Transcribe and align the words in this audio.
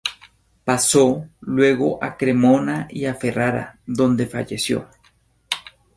Pasó 0.65 1.29
luego 1.41 2.03
a 2.03 2.17
Cremona 2.17 2.87
y 2.89 3.05
a 3.05 3.13
Ferrara, 3.13 3.77
donde 3.85 4.25
falleció. 4.25 4.89